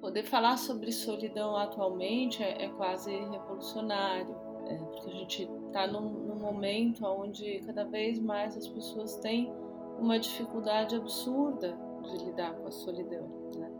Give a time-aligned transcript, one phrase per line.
[0.00, 6.08] Poder falar sobre solidão atualmente é, é quase revolucionário, é, porque a gente está num,
[6.08, 9.52] num momento onde cada vez mais as pessoas têm
[9.98, 13.26] uma dificuldade absurda de lidar com a solidão.
[13.56, 13.70] Né?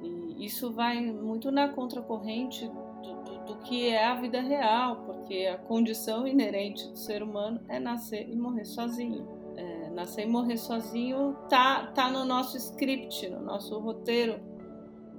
[0.00, 5.46] E isso vai muito na contracorrente do, do, do, que é a vida real, porque
[5.46, 9.28] a condição inerente do ser humano é nascer e morrer sozinho.
[9.56, 14.49] É, nascer e morrer sozinho tá, tá no nosso script, no nosso roteiro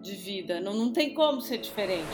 [0.01, 0.59] de vida.
[0.59, 2.05] Não, não tem como ser diferente.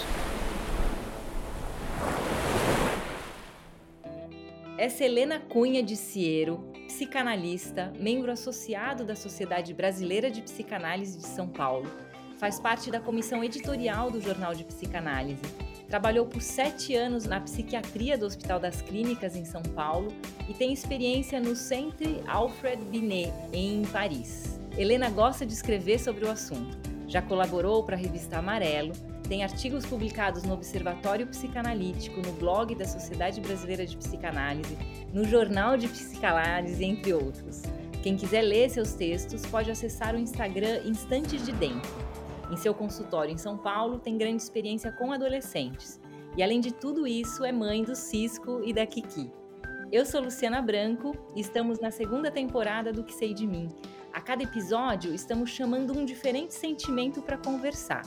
[4.78, 11.26] Essa é Helena Cunha de Ciero, psicanalista, membro associado da Sociedade Brasileira de Psicanálise de
[11.26, 11.90] São Paulo,
[12.38, 15.42] faz parte da comissão editorial do Jornal de Psicanálise,
[15.88, 20.14] trabalhou por sete anos na psiquiatria do Hospital das Clínicas em São Paulo
[20.48, 24.60] e tem experiência no Centre Alfred Binet, em Paris.
[24.78, 26.97] Helena gosta de escrever sobre o assunto.
[27.08, 28.94] Já colaborou para a revista Amarelo,
[29.28, 34.78] tem artigos publicados no Observatório Psicanalítico, no blog da Sociedade Brasileira de Psicanálise,
[35.14, 37.64] no Jornal de Psicanálise, entre outros.
[38.04, 41.92] Quem quiser ler seus textos pode acessar o Instagram Instantes de Dentro.
[42.52, 46.00] Em seu consultório em São Paulo, tem grande experiência com adolescentes.
[46.38, 49.30] E além de tudo isso, é mãe do Cisco e da Kiki.
[49.92, 53.70] Eu sou Luciana Branco e estamos na segunda temporada do Que Sei de Mim.
[54.14, 58.04] A cada episódio, estamos chamando um diferente sentimento para conversar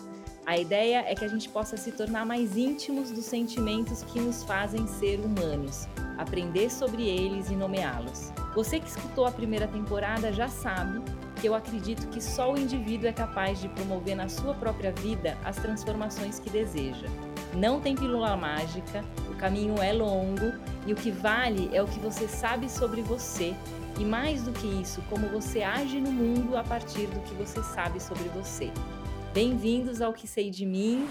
[0.51, 4.43] a ideia é que a gente possa se tornar mais íntimos dos sentimentos que nos
[4.43, 5.87] fazem ser humanos,
[6.19, 8.33] aprender sobre eles e nomeá-los.
[8.55, 11.03] Você que escutou a primeira temporada já sabe
[11.41, 15.39] que eu acredito que só o indivíduo é capaz de promover na sua própria vida
[15.45, 17.07] as transformações que deseja.
[17.55, 20.53] Não tem pílula mágica, o caminho é longo
[20.85, 23.55] e o que vale é o que você sabe sobre você
[23.99, 27.63] e mais do que isso, como você age no mundo a partir do que você
[27.63, 28.71] sabe sobre você.
[29.33, 31.07] Bem-vindos ao Que Sei de Mim.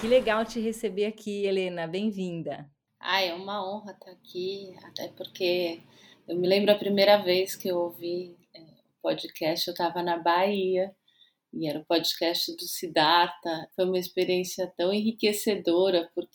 [0.00, 1.86] Que legal te receber aqui, Helena.
[1.86, 2.70] Bem-vinda.
[2.98, 5.80] Ah, é uma honra estar aqui, até porque
[6.28, 10.18] eu me lembro a primeira vez que eu ouvi é, o podcast, eu estava na
[10.18, 10.94] Bahia
[11.52, 13.68] e era o podcast do Siddhartha.
[13.74, 16.29] Foi uma experiência tão enriquecedora, porque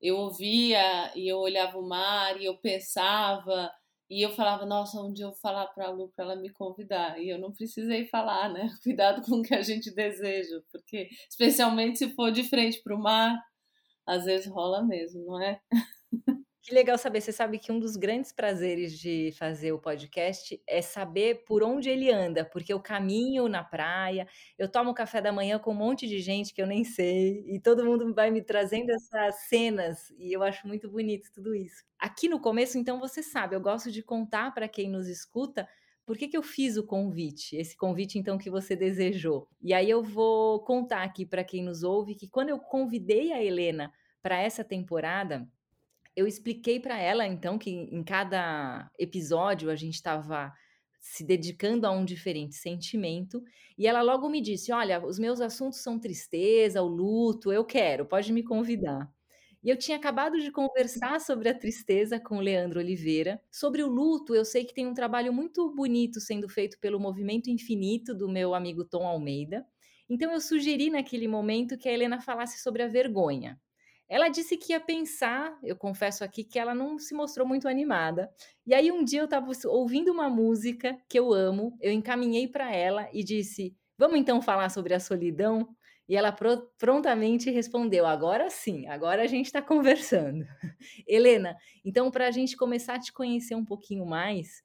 [0.00, 3.70] eu ouvia e eu olhava o mar e eu pensava
[4.10, 6.50] e eu falava, nossa, um dia eu vou falar para a Lu para ela me
[6.50, 7.20] convidar.
[7.20, 8.68] E eu não precisei falar, né?
[8.82, 13.00] Cuidado com o que a gente deseja, porque especialmente se for de frente para o
[13.00, 13.40] mar,
[14.04, 15.60] às vezes rola mesmo, não é?
[16.62, 17.22] Que legal saber.
[17.22, 21.88] Você sabe que um dos grandes prazeres de fazer o podcast é saber por onde
[21.88, 24.28] ele anda, porque eu caminho na praia,
[24.58, 27.58] eu tomo café da manhã com um monte de gente que eu nem sei, e
[27.58, 31.82] todo mundo vai me trazendo essas cenas, e eu acho muito bonito tudo isso.
[31.98, 35.66] Aqui no começo, então, você sabe, eu gosto de contar para quem nos escuta
[36.04, 39.48] por que, que eu fiz o convite, esse convite então que você desejou.
[39.62, 43.42] E aí eu vou contar aqui para quem nos ouve que quando eu convidei a
[43.42, 45.48] Helena para essa temporada,
[46.16, 50.52] eu expliquei para ela, então, que em cada episódio a gente estava
[51.00, 53.42] se dedicando a um diferente sentimento,
[53.78, 58.06] e ela logo me disse: Olha, os meus assuntos são tristeza, o luto, eu quero,
[58.06, 59.08] pode me convidar.
[59.62, 63.40] E eu tinha acabado de conversar sobre a tristeza com o Leandro Oliveira.
[63.50, 67.50] Sobre o luto, eu sei que tem um trabalho muito bonito sendo feito pelo Movimento
[67.50, 69.66] Infinito do meu amigo Tom Almeida.
[70.08, 73.60] Então eu sugeri naquele momento que a Helena falasse sobre a vergonha.
[74.10, 78.28] Ela disse que ia pensar, eu confesso aqui que ela não se mostrou muito animada.
[78.66, 82.74] E aí um dia eu estava ouvindo uma música que eu amo, eu encaminhei para
[82.74, 85.68] ela e disse: "Vamos então falar sobre a solidão?"
[86.08, 90.44] E ela pro prontamente respondeu: Agora sim, agora a gente está conversando.
[91.06, 94.60] Helena, então, para a gente começar a te conhecer um pouquinho mais,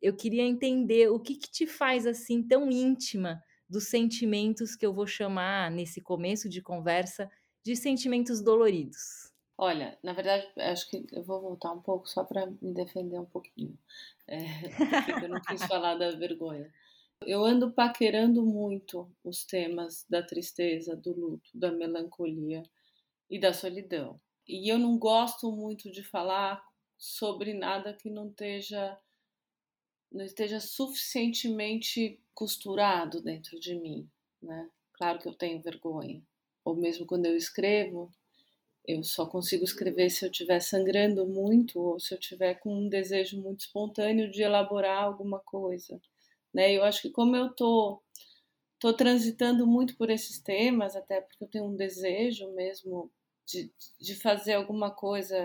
[0.00, 4.94] eu queria entender o que, que te faz assim tão íntima dos sentimentos que eu
[4.94, 7.28] vou chamar nesse começo de conversa
[7.66, 9.32] de sentimentos doloridos?
[9.58, 13.26] Olha, na verdade, acho que eu vou voltar um pouco só para me defender um
[13.26, 13.76] pouquinho.
[14.28, 14.44] É,
[15.24, 16.72] eu não quis falar da vergonha.
[17.26, 22.62] Eu ando paquerando muito os temas da tristeza, do luto, da melancolia
[23.28, 24.20] e da solidão.
[24.46, 26.64] E eu não gosto muito de falar
[26.96, 28.96] sobre nada que não esteja
[30.12, 34.08] não esteja suficientemente costurado dentro de mim,
[34.40, 34.70] né?
[34.92, 36.22] Claro que eu tenho vergonha,
[36.66, 38.10] ou mesmo quando eu escrevo,
[38.84, 42.88] eu só consigo escrever se eu estiver sangrando muito ou se eu estiver com um
[42.88, 46.00] desejo muito espontâneo de elaborar alguma coisa,
[46.52, 46.72] né?
[46.72, 48.02] Eu acho que como eu tô
[48.80, 53.10] tô transitando muito por esses temas, até porque eu tenho um desejo mesmo
[53.46, 55.36] de, de fazer alguma coisa,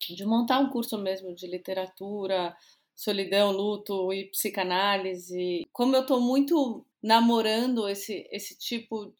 [0.00, 2.56] de montar um curso mesmo de literatura,
[2.94, 5.66] solidão, luto e psicanálise.
[5.72, 9.14] Como eu tô muito namorando esse, esse tipo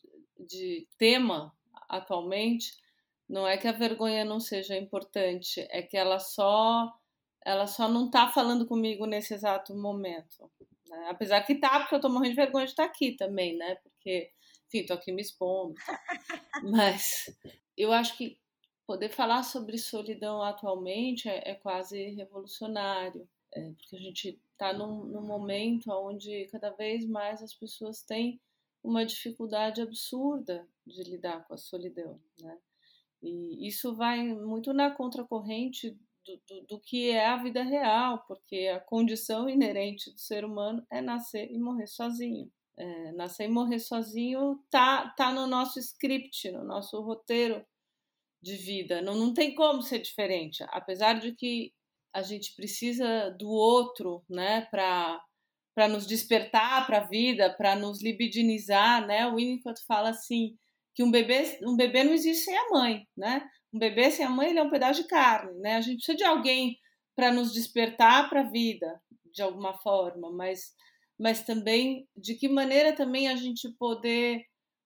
[0.46, 1.52] de tema
[1.88, 2.72] atualmente,
[3.28, 6.92] não é que a vergonha não seja importante, é que ela só
[7.44, 10.50] ela só não está falando comigo nesse exato momento.
[10.86, 11.06] Né?
[11.08, 13.76] Apesar que tá, porque eu tô morrendo de vergonha de estar tá aqui também, né?
[13.76, 14.30] Porque,
[14.68, 15.74] enfim, tô aqui me expondo.
[16.62, 17.34] Mas
[17.76, 18.38] eu acho que
[18.86, 25.04] poder falar sobre solidão atualmente é, é quase revolucionário, é, porque a gente está num,
[25.04, 28.40] num momento onde cada vez mais as pessoas têm
[28.82, 32.58] uma dificuldade absurda de lidar com a solidão, né?
[33.22, 38.68] E isso vai muito na contracorrente do, do, do, que é a vida real, porque
[38.68, 42.50] a condição inerente do ser humano é nascer e morrer sozinho.
[42.76, 47.64] É, nascer e morrer sozinho tá, tá no nosso script, no nosso roteiro
[48.42, 49.00] de vida.
[49.00, 51.72] Não, não tem como ser diferente, apesar de que
[52.12, 55.22] a gente precisa do outro, né, para
[55.74, 59.26] para nos despertar para a vida, para nos libidinizar, né?
[59.26, 60.56] O Winnicott fala assim
[60.94, 63.42] que um bebê, um bebê não existe sem a mãe, né?
[63.72, 65.76] Um bebê sem a mãe ele é um pedaço de carne, né?
[65.76, 66.76] A gente precisa de alguém
[67.16, 69.00] para nos despertar para a vida,
[69.32, 70.72] de alguma forma, mas,
[71.18, 74.42] mas também de que maneira também a gente poder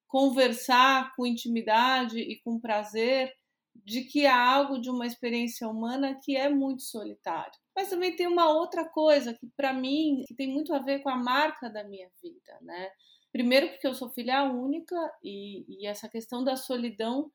[0.07, 3.33] conversar com intimidade e com prazer
[3.85, 7.59] de que há algo de uma experiência humana que é muito solitário.
[7.75, 11.09] Mas também tem uma outra coisa que para mim que tem muito a ver com
[11.09, 12.91] a marca da minha vida, né?
[13.33, 17.31] Primeiro porque eu sou filha única e, e essa questão da solidão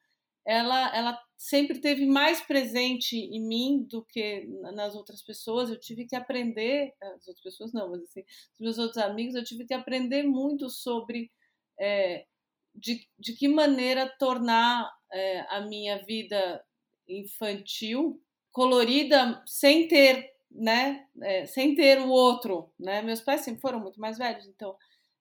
[0.45, 5.69] ela, ela sempre teve mais presente em mim do que nas outras pessoas.
[5.69, 9.43] Eu tive que aprender, as outras pessoas não, mas assim, os meus outros amigos, eu
[9.43, 11.31] tive que aprender muito sobre
[11.79, 12.25] é,
[12.73, 16.63] de, de que maneira tornar é, a minha vida
[17.08, 18.22] infantil
[18.52, 23.02] colorida sem ter, né, é, sem ter o outro, né?
[23.02, 24.75] Meus pais sempre foram muito mais velhos, então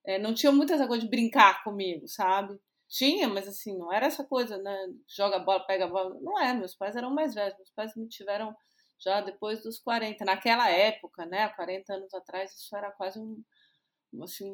[0.04, 2.58] é, não tinham muita essa coisa de brincar comigo, sabe?
[2.88, 4.76] Tinha, mas assim, não era essa coisa, né?
[5.06, 6.18] Joga bola, pega bola.
[6.20, 7.56] Não é, meus pais eram mais velhos.
[7.56, 8.54] Meus pais me tiveram
[8.98, 10.24] já depois dos 40.
[10.24, 11.48] Naquela época, né?
[11.50, 13.40] 40 anos atrás, isso era quase um,
[14.22, 14.52] assim,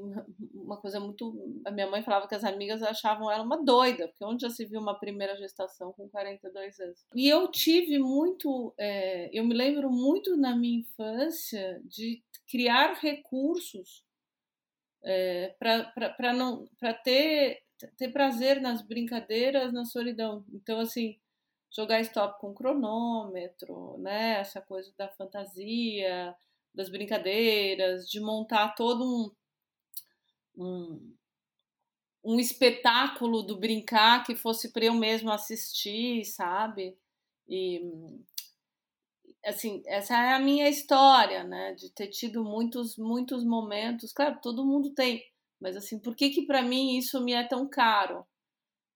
[0.53, 1.61] uma coisa muito.
[1.65, 4.65] A minha mãe falava que as amigas achavam ela uma doida, porque onde já se
[4.65, 7.07] viu uma primeira gestação com 42 anos?
[7.15, 8.75] E eu tive muito.
[8.79, 14.05] É, eu me lembro muito na minha infância de criar recursos
[15.05, 17.63] é, para ter
[17.97, 20.45] ter prazer nas brincadeiras, na solidão.
[20.53, 21.19] Então, assim,
[21.75, 24.41] jogar stop com cronômetro, né?
[24.41, 26.35] Essa coisa da fantasia,
[26.75, 29.31] das brincadeiras, de montar todo um,
[30.57, 31.15] um,
[32.25, 36.97] um espetáculo do brincar que fosse para eu mesmo assistir, sabe?
[37.49, 37.81] E
[39.45, 41.75] assim, essa é a minha história, né?
[41.75, 44.13] De ter tido muitos, muitos momentos.
[44.13, 45.23] Claro, todo mundo tem
[45.61, 48.27] mas assim, por que que para mim isso me é tão caro?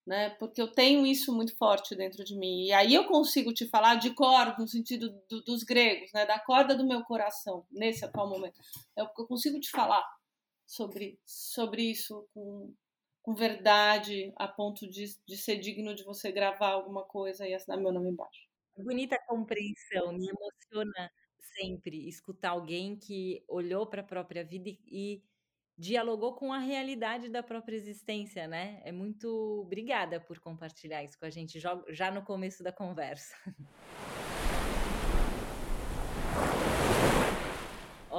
[0.07, 0.31] Né?
[0.31, 2.65] Porque eu tenho isso muito forte dentro de mim.
[2.65, 6.27] E aí eu consigo te falar de cor, no sentido do, dos gregos, né?
[6.27, 8.61] Da corda do meu coração, nesse atual momento.
[8.97, 10.03] É o que eu consigo te falar
[10.71, 12.73] sobre, sobre isso com,
[13.23, 17.77] com verdade, a ponto de, de ser digno de você gravar alguma coisa e assinar
[17.77, 18.49] meu nome embaixo.
[18.77, 21.11] Bonita compreensão, me emociona
[21.57, 25.21] sempre escutar alguém que olhou para a própria vida e
[25.77, 28.81] dialogou com a realidade da própria existência, né?
[28.85, 33.35] É muito obrigada por compartilhar isso com a gente já no começo da conversa.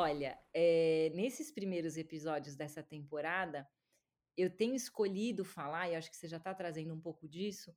[0.01, 3.69] Olha, é, nesses primeiros episódios dessa temporada,
[4.35, 7.71] eu tenho escolhido falar, e acho que você já está trazendo um pouco disso,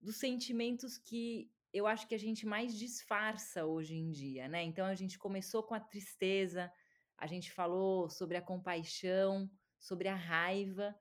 [0.00, 4.62] dos sentimentos que eu acho que a gente mais disfarça hoje em dia, né?
[4.62, 6.72] Então a gente começou com a tristeza,
[7.18, 10.94] a gente falou sobre a compaixão, sobre a raiva.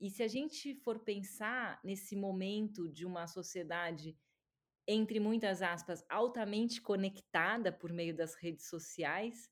[0.00, 4.18] E se a gente for pensar nesse momento de uma sociedade,
[4.88, 9.48] entre muitas aspas, altamente conectada por meio das redes sociais,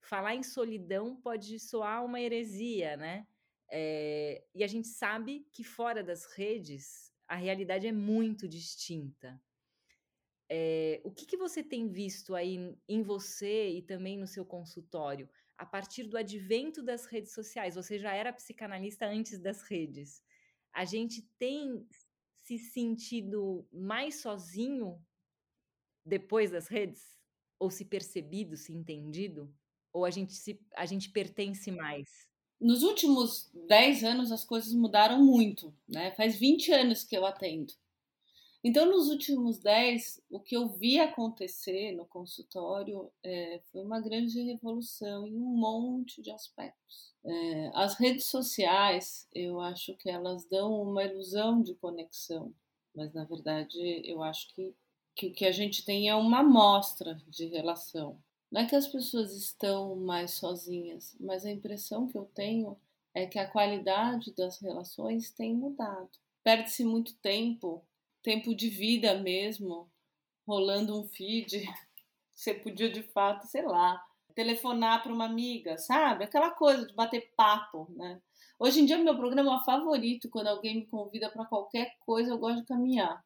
[0.00, 3.26] falar em solidão pode soar uma heresia, né?
[3.70, 9.40] É, e a gente sabe que fora das redes a realidade é muito distinta.
[10.48, 15.28] É, o que, que você tem visto aí em você e também no seu consultório?
[15.58, 17.74] a partir do advento das redes sociais.
[17.74, 20.22] Você já era psicanalista antes das redes.
[20.72, 21.86] A gente tem
[22.42, 25.02] se sentido mais sozinho
[26.04, 27.16] depois das redes?
[27.58, 29.52] Ou se percebido, se entendido?
[29.96, 32.28] Ou a gente, se, a gente pertence mais?
[32.60, 36.10] Nos últimos 10 anos as coisas mudaram muito, né?
[36.10, 37.72] Faz 20 anos que eu atendo.
[38.62, 44.38] Então, nos últimos 10, o que eu vi acontecer no consultório é, foi uma grande
[44.42, 47.14] revolução em um monte de aspectos.
[47.24, 52.52] É, as redes sociais, eu acho que elas dão uma ilusão de conexão,
[52.94, 54.74] mas na verdade eu acho que,
[55.14, 58.20] que o que a gente tem é uma amostra de relação.
[58.50, 62.76] Não é que as pessoas estão mais sozinhas, mas a impressão que eu tenho
[63.14, 66.10] é que a qualidade das relações tem mudado.
[66.44, 67.84] Perde-se muito tempo,
[68.22, 69.90] tempo de vida mesmo,
[70.46, 71.64] rolando um feed.
[72.32, 74.00] Você podia de fato, sei lá,
[74.34, 76.24] telefonar para uma amiga, sabe?
[76.24, 78.20] Aquela coisa de bater papo, né?
[78.58, 82.60] Hoje em dia, meu programa favorito, quando alguém me convida para qualquer coisa, eu gosto
[82.60, 83.24] de caminhar.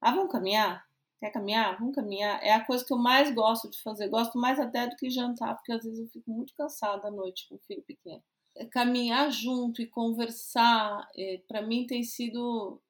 [0.00, 0.89] Ah, vamos caminhar?
[1.20, 1.78] Quer caminhar?
[1.78, 2.42] Vamos caminhar.
[2.42, 4.08] É a coisa que eu mais gosto de fazer.
[4.08, 7.46] Gosto mais até do que jantar, porque às vezes eu fico muito cansada à noite
[7.48, 8.22] com o filho pequeno.
[8.56, 12.80] É caminhar junto e conversar, é, para mim tem sido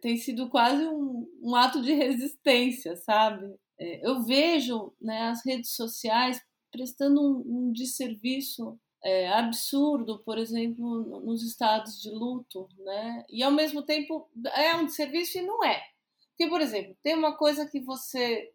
[0.00, 3.56] tem sido quase um, um ato de resistência, sabe?
[3.78, 11.20] É, eu vejo né, as redes sociais prestando um, um desserviço é, absurdo, por exemplo,
[11.20, 13.24] nos estados de luto, né?
[13.28, 15.93] E ao mesmo tempo é um desserviço e não é.
[16.36, 18.52] Porque, por exemplo, tem uma coisa que você.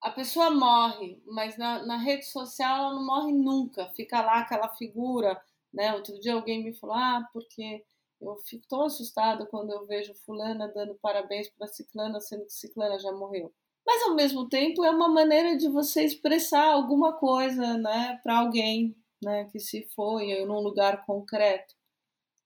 [0.00, 4.68] A pessoa morre, mas na, na rede social ela não morre nunca, fica lá aquela
[4.70, 5.40] figura.
[5.72, 5.94] Né?
[5.94, 7.84] Outro dia alguém me falou: ah, porque
[8.20, 12.98] eu fico tão assustada quando eu vejo Fulana dando parabéns para Ciclana, sendo que Ciclana
[12.98, 13.52] já morreu
[13.86, 18.96] mas ao mesmo tempo é uma maneira de você expressar alguma coisa, né, para alguém,
[19.22, 21.74] né, que se foi num lugar concreto,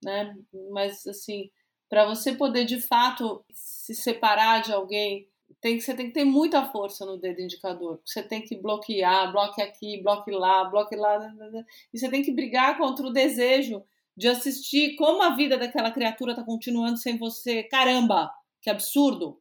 [0.02, 0.34] né?
[0.70, 1.50] Mas assim,
[1.88, 5.28] para você poder de fato se separar de alguém,
[5.60, 8.00] tem você tem que ter muita força no dedo indicador.
[8.04, 12.08] Você tem que bloquear, bloque aqui, bloque lá, bloque lá, né, né, né, e você
[12.08, 13.82] tem que brigar contra o desejo
[14.16, 17.62] de assistir como a vida daquela criatura está continuando sem você.
[17.64, 19.40] Caramba, que absurdo!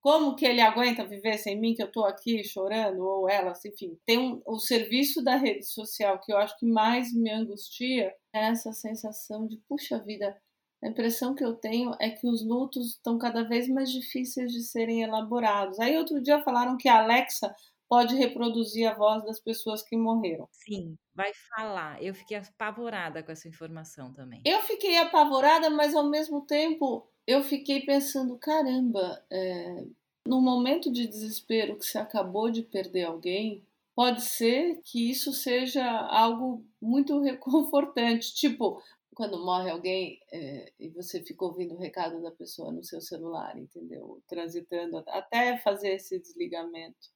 [0.00, 3.98] Como que ele aguenta viver sem mim, que eu estou aqui chorando, ou ela, enfim.
[4.04, 8.50] Tem um, o serviço da rede social que eu acho que mais me angustia é
[8.50, 10.36] essa sensação de, puxa vida,
[10.84, 14.62] a impressão que eu tenho é que os lutos estão cada vez mais difíceis de
[14.62, 15.80] serem elaborados.
[15.80, 17.54] Aí outro dia falaram que a Alexa
[17.88, 20.46] pode reproduzir a voz das pessoas que morreram.
[20.52, 22.02] Sim, vai falar.
[22.02, 24.42] Eu fiquei apavorada com essa informação também.
[24.44, 29.86] Eu fiquei apavorada, mas ao mesmo tempo eu fiquei pensando, caramba, é,
[30.28, 33.64] no momento de desespero que você acabou de perder alguém,
[33.94, 38.34] pode ser que isso seja algo muito reconfortante.
[38.34, 38.82] Tipo,
[39.14, 43.56] quando morre alguém é, e você fica ouvindo o recado da pessoa no seu celular,
[43.56, 44.22] entendeu?
[44.26, 47.14] Transitando até fazer esse desligamento.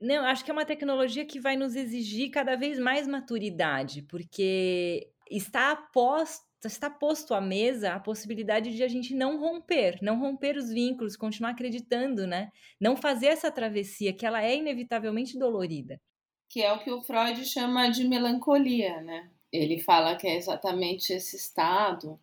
[0.00, 5.08] Não, acho que é uma tecnologia que vai nos exigir cada vez mais maturidade, porque
[5.30, 10.56] está posto está posto à mesa a possibilidade de a gente não romper, não romper
[10.56, 12.50] os vínculos, continuar acreditando, né?
[12.80, 16.00] Não fazer essa travessia, que ela é inevitavelmente dolorida.
[16.48, 19.28] Que é o que o Freud chama de melancolia, né?
[19.52, 22.18] Ele fala que é exatamente esse estado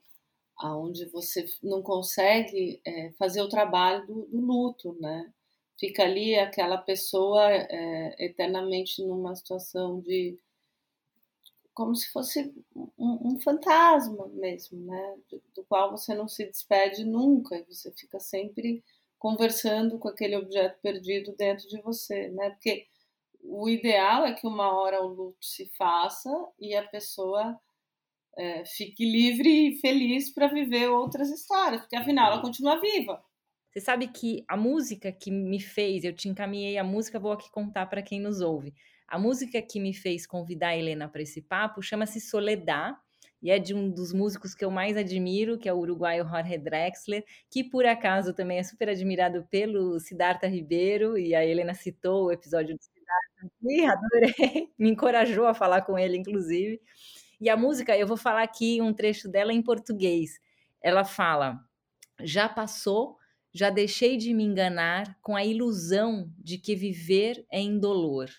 [0.61, 5.31] onde você não consegue é, fazer o trabalho do, do, luto, né?
[5.79, 10.37] Fica ali aquela pessoa é, eternamente numa situação de
[11.73, 15.17] como se fosse um, um fantasma mesmo, né?
[15.29, 18.83] Do, do, qual você não se despede nunca e você fica sempre
[19.17, 22.49] conversando com aquele objeto perdido dentro de você, né?
[22.49, 22.85] Porque
[23.41, 26.29] o ideal é que uma hora o luto se faça
[26.59, 27.59] e a pessoa
[28.37, 33.21] é, fique livre e feliz para viver outras histórias, porque afinal ela continua viva.
[33.69, 37.51] Você sabe que a música que me fez, eu te encaminhei a música, vou aqui
[37.51, 38.73] contar para quem nos ouve.
[39.07, 42.95] A música que me fez convidar a Helena para esse papo chama-se Soledad,
[43.41, 46.57] e é de um dos músicos que eu mais admiro, que é o uruguaio Jorge
[46.57, 52.25] Drexler, que por acaso também é super admirado pelo Siddhartha Ribeiro, e a Helena citou
[52.25, 52.81] o episódio do
[53.45, 56.81] aqui, adorei, me encorajou a falar com ele, inclusive.
[57.39, 60.39] E a música, eu vou falar aqui um trecho dela em português.
[60.81, 61.59] Ela fala:
[62.21, 63.17] Já passou,
[63.53, 68.29] já deixei de me enganar com a ilusão de que viver é indolor.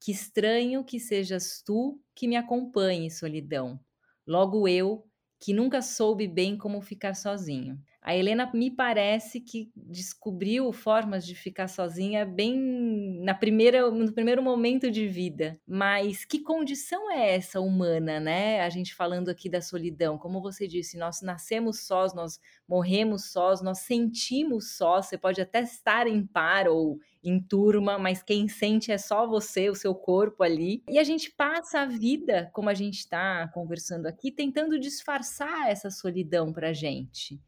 [0.00, 3.80] Que estranho que sejas tu que me acompanhe, solidão.
[4.26, 5.06] Logo eu,
[5.40, 7.80] que nunca soube bem como ficar sozinho.
[8.06, 14.40] A Helena me parece que descobriu formas de ficar sozinha bem na primeira, no primeiro
[14.40, 15.60] momento de vida.
[15.66, 18.60] Mas que condição é essa humana, né?
[18.60, 20.16] A gente falando aqui da solidão.
[20.16, 25.06] Como você disse, nós nascemos sós, nós morremos sós, nós sentimos sós.
[25.06, 29.68] Você pode até estar em par ou em turma, mas quem sente é só você,
[29.68, 30.84] o seu corpo ali.
[30.88, 35.90] E a gente passa a vida, como a gente está conversando aqui, tentando disfarçar essa
[35.90, 37.40] solidão para gente.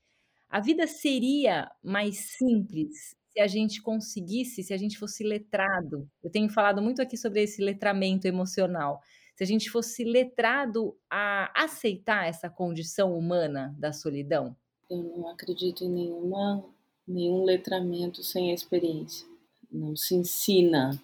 [0.48, 6.08] A vida seria mais simples se a gente conseguisse, se a gente fosse letrado.
[6.22, 9.00] Eu tenho falado muito aqui sobre esse letramento emocional.
[9.36, 14.56] Se a gente fosse letrado a aceitar essa condição humana da solidão.
[14.90, 16.64] Eu não acredito em nenhuma,
[17.06, 19.28] nenhum letramento sem experiência.
[19.70, 20.98] Não se ensina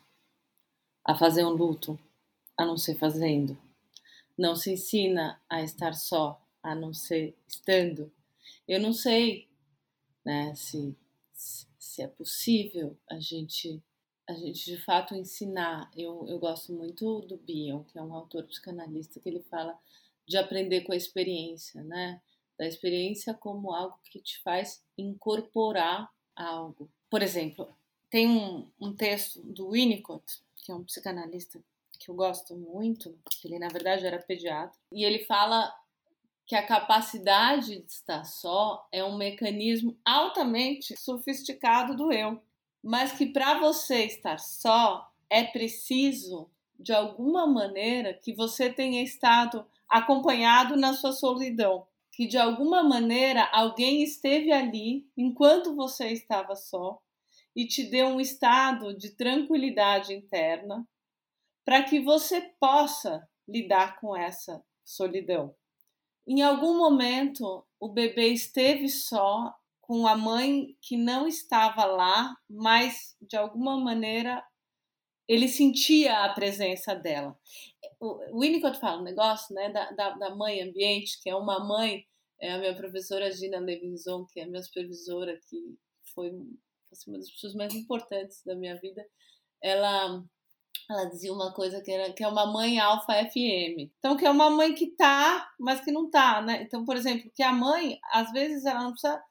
[1.05, 1.99] a fazer um luto
[2.57, 3.57] a não ser fazendo.
[4.37, 8.11] Não se ensina a estar só a não ser estando.
[8.67, 9.49] Eu não sei
[10.25, 10.97] né, se,
[11.33, 13.83] se é possível a gente
[14.27, 15.91] a gente de fato ensinar.
[15.95, 19.79] Eu, eu gosto muito do Bion, que é um autor psicanalista, que ele fala
[20.27, 22.21] de aprender com a experiência, né?
[22.59, 26.91] Da experiência como algo que te faz incorporar algo.
[27.11, 27.77] Por exemplo,
[28.09, 31.63] tem um, um texto do Winnicott, que é um psicanalista
[31.99, 35.75] que eu gosto muito, que ele na verdade era pediatra, e ele fala
[36.47, 42.43] que a capacidade de estar só é um mecanismo altamente sofisticado do eu,
[42.83, 49.67] mas que para você estar só é preciso de alguma maneira que você tenha estado
[49.89, 57.01] acompanhado na sua solidão, que de alguma maneira alguém esteve ali enquanto você estava só
[57.57, 60.87] e te deu um estado de tranquilidade interna
[61.65, 65.55] para que você possa lidar com essa solidão.
[66.27, 73.15] Em algum momento, o bebê esteve só com a mãe que não estava lá, mas
[73.21, 74.43] de alguma maneira
[75.29, 77.39] ele sentia a presença dela.
[78.01, 82.07] O Winnicott fala um negócio né, da, da, da, mãe ambiente, que é uma mãe,
[82.41, 85.79] é a minha professora Gina Levinson, que é a minha supervisora, que
[86.15, 86.31] foi
[86.93, 89.05] assim, uma das pessoas mais importantes da minha vida.
[89.63, 90.23] Ela
[90.89, 93.91] ela dizia uma coisa que era que é uma mãe alfa FM.
[93.99, 96.63] Então, que é uma mãe que tá, mas que não tá, né?
[96.63, 99.23] Então, por exemplo, que a mãe, às vezes, ela não precisa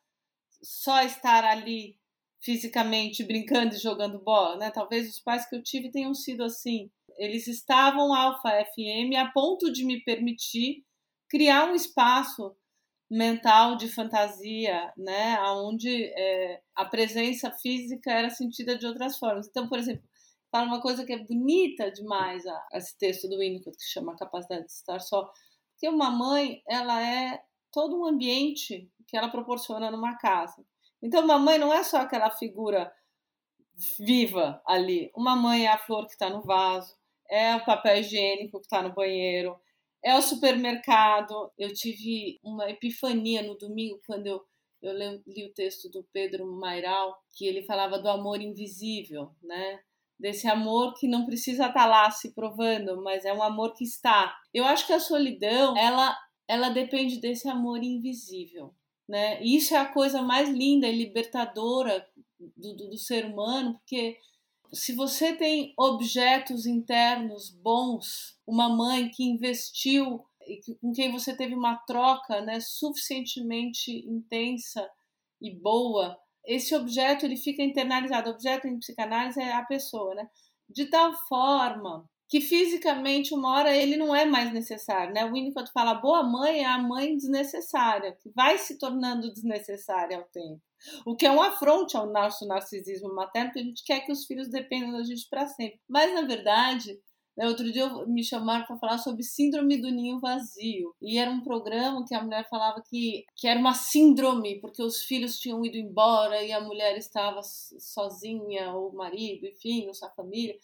[0.63, 1.97] só estar ali
[2.41, 4.71] fisicamente brincando e jogando bola, né?
[4.71, 6.91] Talvez os pais que eu tive tenham sido assim.
[7.17, 10.83] Eles estavam alfa FM a ponto de me permitir
[11.29, 12.55] criar um espaço
[13.09, 15.39] mental de fantasia, né?
[15.41, 19.47] Onde é, a presença física era sentida de outras formas.
[19.47, 20.03] Então, por exemplo,
[20.53, 24.67] fala uma coisa que é bonita demais, a, esse texto do Winnicott, que chama Capacidade
[24.67, 25.27] de Estar Só.
[25.71, 30.63] Porque uma mãe, ela é todo um ambiente que ela proporciona numa casa.
[31.01, 32.93] Então, uma mãe não é só aquela figura
[33.99, 35.11] viva ali.
[35.15, 36.95] Uma mãe é a flor que está no vaso,
[37.27, 39.59] é o papel higiênico que está no banheiro,
[40.03, 41.51] é o supermercado.
[41.57, 44.45] Eu tive uma epifania no domingo quando eu,
[44.83, 44.93] eu
[45.25, 49.79] li o texto do Pedro Mairal, que ele falava do amor invisível, né?
[50.23, 53.83] Desse amor que não precisa estar tá lá se provando, mas é um amor que
[53.83, 54.33] está.
[54.53, 58.73] Eu acho que a solidão, ela, ela depende desse amor invisível,
[59.05, 59.43] né?
[59.43, 62.07] E isso é a coisa mais linda e libertadora
[62.39, 64.17] do, do, do ser humano, porque
[64.71, 71.53] se você tem objetos internos bons, uma mãe que investiu e com quem você teve
[71.53, 74.89] uma troca, né, suficientemente intensa
[75.41, 78.29] e boa, esse objeto ele fica internalizado.
[78.29, 80.27] O objeto em psicanálise é a pessoa, né?
[80.69, 85.23] De tal forma que fisicamente uma hora ele não é mais necessário, né?
[85.23, 90.23] O Winnicott fala boa mãe é a mãe desnecessária, que vai se tornando desnecessária ao
[90.23, 90.59] tempo.
[91.05, 94.25] O que é um afronte ao nosso narcisismo materno, porque a gente quer que os
[94.25, 95.79] filhos dependam da gente para sempre.
[95.87, 96.99] Mas na verdade,
[97.37, 100.93] outro dia me chamaram para falar sobre síndrome do ninho vazio.
[101.01, 105.03] E era um programa que a mulher falava que, que era uma síndrome, porque os
[105.03, 110.09] filhos tinham ido embora e a mulher estava sozinha, ou o marido, enfim, ou sua
[110.11, 110.55] família.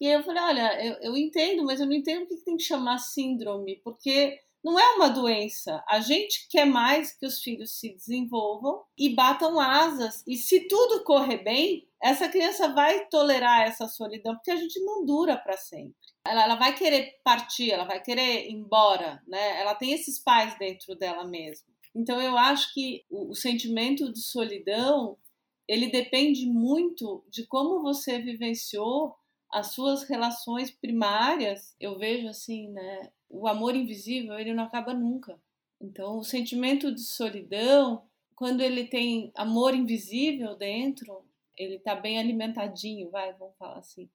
[0.00, 2.56] E aí eu falei: olha, eu, eu entendo, mas eu não entendo o que tem
[2.56, 5.82] que chamar síndrome, porque não é uma doença.
[5.88, 10.24] A gente quer mais que os filhos se desenvolvam e batam asas.
[10.26, 15.04] E se tudo correr bem, essa criança vai tolerar essa solidão, porque a gente não
[15.04, 15.96] dura para sempre.
[16.24, 19.60] Ela, ela, vai querer partir, ela vai querer ir embora, né?
[19.60, 21.66] Ela tem esses pais dentro dela mesma.
[21.94, 25.18] Então eu acho que o, o sentimento de solidão
[25.66, 29.16] ele depende muito de como você vivenciou
[29.52, 31.74] as suas relações primárias.
[31.80, 33.10] Eu vejo assim, né?
[33.28, 35.40] O amor invisível ele não acaba nunca.
[35.80, 38.04] Então o sentimento de solidão,
[38.36, 41.25] quando ele tem amor invisível dentro,
[41.56, 44.08] ele está bem alimentadinho, vai, vamos falar assim,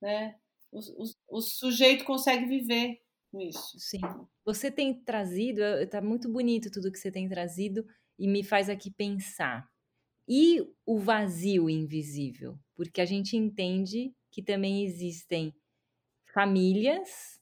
[0.00, 0.36] né?
[0.70, 3.78] O, o, o sujeito consegue viver com isso.
[3.78, 4.00] Sim.
[4.44, 7.86] Você tem trazido, está muito bonito tudo que você tem trazido
[8.18, 9.68] e me faz aqui pensar.
[10.28, 12.58] E o vazio invisível?
[12.74, 15.54] Porque a gente entende que também existem
[16.32, 17.40] famílias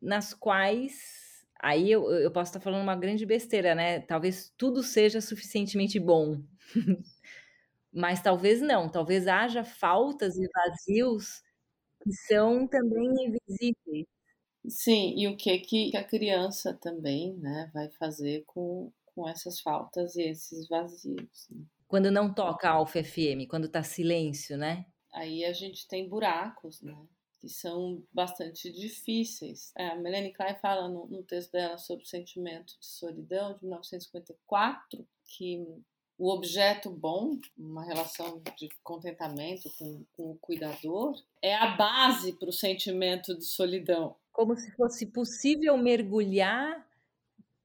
[0.00, 1.28] nas quais
[1.60, 4.00] Aí eu, eu posso estar falando uma grande besteira, né?
[4.00, 6.40] Talvez tudo seja suficientemente bom.
[7.92, 11.42] Mas talvez não, talvez haja faltas e vazios
[12.02, 14.06] que são também invisíveis.
[14.66, 20.14] Sim, e o que que a criança também, né, vai fazer com, com essas faltas
[20.16, 21.48] e esses vazios.
[21.50, 21.64] Né?
[21.86, 24.84] Quando não toca Alfa FM, quando tá silêncio, né?
[25.12, 26.94] Aí a gente tem buracos, né?
[27.40, 29.72] Que são bastante difíceis.
[29.76, 33.62] É, a Melanie Klein fala no, no texto dela sobre o sentimento de solidão, de
[33.62, 35.64] 1954, que
[36.18, 42.48] o objeto bom, uma relação de contentamento com, com o cuidador, é a base para
[42.48, 44.16] o sentimento de solidão.
[44.32, 46.84] Como se fosse possível mergulhar,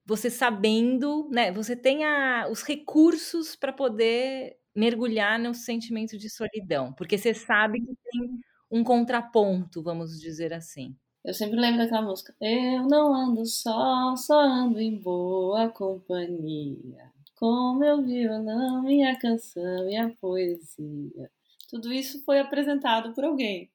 [0.06, 1.50] você sabendo, né?
[1.50, 7.80] Você tem a, os recursos para poder mergulhar no sentimento de solidão, porque você sabe
[7.80, 8.40] que tem
[8.70, 10.96] um contraponto, vamos dizer assim.
[11.24, 12.34] Eu sempre lembro daquela música.
[12.40, 19.96] Eu não ando só, só ando em boa companhia com meu violão, minha canção e
[19.96, 21.30] a poesia.
[21.68, 23.70] Tudo isso foi apresentado por alguém.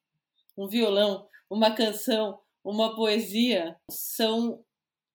[0.58, 4.64] Um violão, uma canção, uma poesia são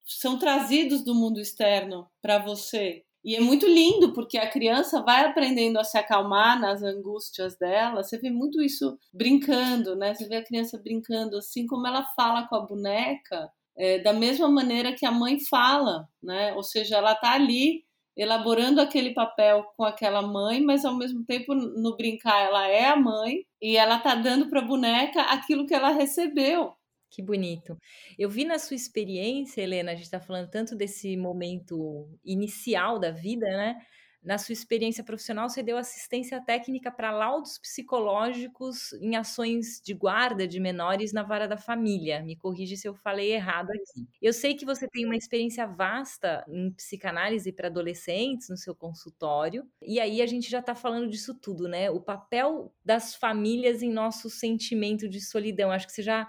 [0.07, 3.04] são trazidos do mundo externo para você.
[3.24, 8.02] E é muito lindo porque a criança vai aprendendo a se acalmar nas angústias dela.
[8.02, 10.14] Você vê muito isso brincando, né?
[10.14, 14.46] Você vê a criança brincando assim como ela fala com a boneca, é, da mesma
[14.48, 16.52] maneira que a mãe fala, né?
[16.52, 17.83] Ou seja, ela tá ali
[18.16, 22.96] elaborando aquele papel com aquela mãe, mas ao mesmo tempo no brincar ela é a
[22.96, 26.72] mãe e ela tá dando para a boneca aquilo que ela recebeu.
[27.11, 27.79] Que bonito.
[28.18, 33.12] Eu vi na sua experiência, Helena, a gente está falando tanto desse momento inicial da
[33.12, 33.77] vida, né?
[34.24, 40.48] Na sua experiência profissional, você deu assistência técnica para laudos psicológicos em ações de guarda
[40.48, 42.22] de menores na vara da família.
[42.22, 44.08] Me corrige se eu falei errado aqui.
[44.22, 49.68] Eu sei que você tem uma experiência vasta em psicanálise para adolescentes no seu consultório,
[49.82, 51.90] e aí a gente já está falando disso tudo, né?
[51.90, 55.70] O papel das famílias em nosso sentimento de solidão.
[55.70, 56.28] Acho que você já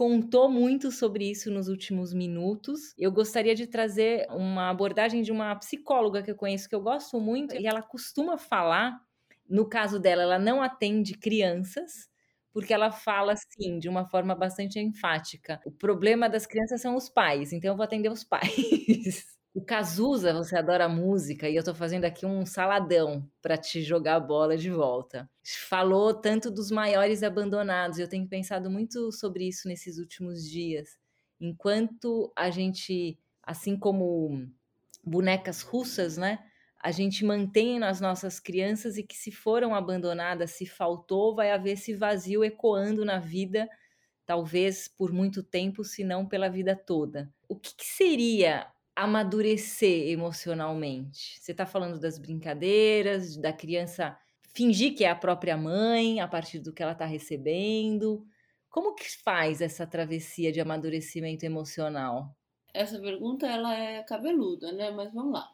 [0.00, 2.94] contou muito sobre isso nos últimos minutos.
[2.96, 7.20] Eu gostaria de trazer uma abordagem de uma psicóloga que eu conheço que eu gosto
[7.20, 8.98] muito e ela costuma falar,
[9.46, 12.08] no caso dela, ela não atende crianças,
[12.50, 15.60] porque ela fala assim, de uma forma bastante enfática.
[15.66, 18.46] O problema das crianças são os pais, então eu vou atender os pais.
[19.52, 24.14] O Cazuza, você adora música e eu tô fazendo aqui um saladão para te jogar
[24.14, 25.28] a bola de volta.
[25.68, 30.96] Falou tanto dos maiores abandonados, eu tenho pensado muito sobre isso nesses últimos dias.
[31.40, 34.48] Enquanto a gente, assim como
[35.02, 36.38] bonecas russas, né?
[36.80, 41.72] A gente mantém nas nossas crianças e que se foram abandonadas, se faltou, vai haver
[41.72, 43.68] esse vazio ecoando na vida,
[44.24, 47.28] talvez por muito tempo, se não pela vida toda.
[47.48, 51.40] O que, que seria amadurecer emocionalmente?
[51.40, 54.18] Você está falando das brincadeiras, da criança
[54.54, 58.26] fingir que é a própria mãe a partir do que ela está recebendo.
[58.68, 62.34] Como que faz essa travessia de amadurecimento emocional?
[62.72, 64.90] Essa pergunta ela é cabeluda, né?
[64.90, 65.50] Mas vamos lá.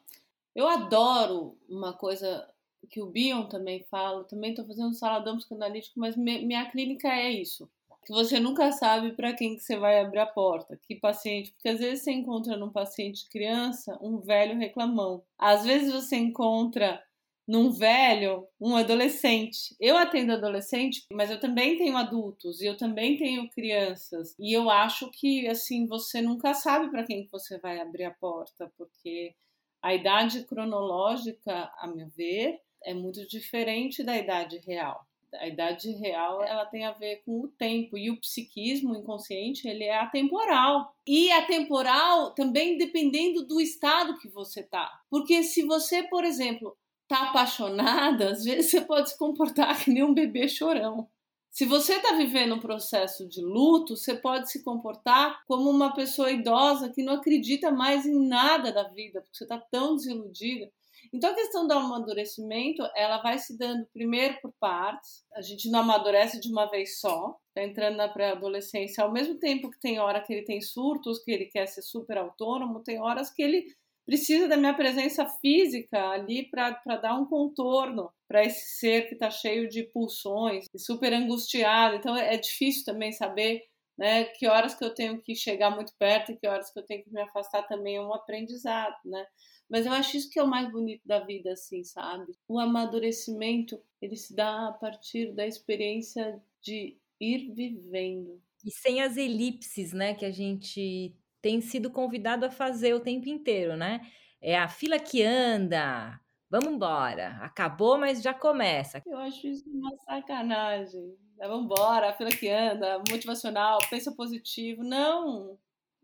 [0.55, 2.47] Eu adoro uma coisa
[2.89, 4.23] que o Bion também fala.
[4.23, 7.69] Também estou fazendo um saladão psicanalítico, mas minha clínica é isso
[8.07, 11.67] que você nunca sabe para quem que você vai abrir a porta, que paciente, porque
[11.67, 15.25] às vezes você encontra num paciente criança um velho reclamão.
[15.37, 17.03] Às vezes você encontra
[17.45, 19.75] num velho um adolescente.
[19.77, 24.33] Eu atendo adolescente, mas eu também tenho adultos e eu também tenho crianças.
[24.39, 28.11] E eu acho que assim, você nunca sabe para quem que você vai abrir a
[28.11, 29.35] porta, porque
[29.81, 36.43] a idade cronológica, a meu ver, é muito diferente da idade real a idade real
[36.43, 37.97] ela tem a ver com o tempo.
[37.97, 40.93] E o psiquismo inconsciente ele é atemporal.
[41.05, 44.91] E atemporal também dependendo do estado que você tá.
[45.09, 46.75] Porque se você por exemplo
[47.07, 51.09] tá apaixonada às vezes você pode se comportar que nem um bebê chorão.
[51.57, 56.31] Se você está vivendo um processo de luto, você pode se comportar como uma pessoa
[56.31, 60.71] idosa que não acredita mais em nada da vida, porque você está tão desiludida.
[61.13, 65.23] Então a questão do amadurecimento, ela vai se dando primeiro por partes.
[65.33, 67.35] A gente não amadurece de uma vez só.
[67.53, 71.31] Tá entrando na pré-adolescência, ao mesmo tempo que tem hora que ele tem surtos, que
[71.31, 73.65] ele quer ser super autônomo, tem horas que ele
[74.05, 79.29] precisa da minha presença física ali para dar um contorno para esse ser que está
[79.29, 81.95] cheio de pulsões e super angustiado.
[81.95, 83.63] Então é difícil também saber
[83.97, 86.85] né, que horas que eu tenho que chegar muito perto e que horas que eu
[86.85, 89.25] tenho que me afastar também é um aprendizado, né?
[89.69, 92.33] Mas eu acho isso que é o mais bonito da vida, assim, sabe?
[92.47, 98.41] O amadurecimento, ele se dá a partir da experiência de ir vivendo.
[98.63, 103.29] E sem as elipses, né, que a gente tem sido convidado a fazer o tempo
[103.29, 104.01] inteiro, né?
[104.41, 109.01] É a fila que anda, vamos embora, acabou, mas já começa.
[109.05, 111.15] Eu acho isso uma sacanagem.
[111.37, 114.83] Vamos embora, a fila que anda, motivacional, pensa positivo.
[114.83, 115.57] Não,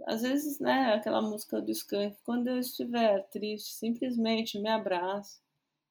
[0.05, 5.39] às vezes, né, aquela música do Skank, quando eu estiver triste, simplesmente me abraça.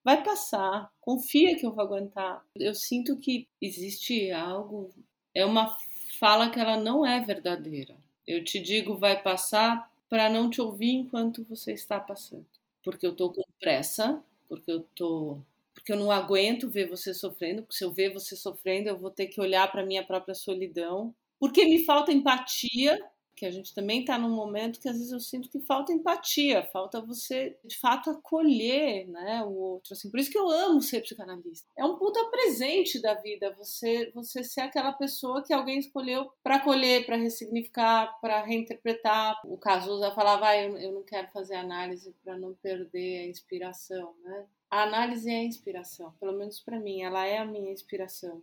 [0.04, 2.44] Vai passar, confia que eu vou aguentar.
[2.56, 4.90] Eu sinto que existe algo,
[5.34, 5.76] é uma
[6.18, 7.96] fala que ela não é verdadeira.
[8.26, 12.46] Eu te digo, vai passar para não te ouvir enquanto você está passando.
[12.84, 15.38] Porque eu tô com pressa, porque eu tô
[15.74, 19.10] porque eu não aguento ver você sofrendo, porque se eu ver você sofrendo, eu vou
[19.10, 22.96] ter que olhar para minha própria solidão, porque me falta empatia
[23.36, 26.62] que a gente também está num momento que às vezes eu sinto que falta empatia,
[26.72, 30.10] falta você de fato acolher, né, o outro assim.
[30.10, 31.68] Por isso que eu amo ser psicanalista.
[31.76, 36.56] É um puta presente da vida você você ser aquela pessoa que alguém escolheu para
[36.56, 39.40] acolher, para ressignificar, para reinterpretar.
[39.44, 44.14] O Cazuza falava, ah, eu, eu não quero fazer análise para não perder a inspiração,
[44.24, 44.46] né?
[44.70, 48.42] A análise é a inspiração, pelo menos para mim, ela é a minha inspiração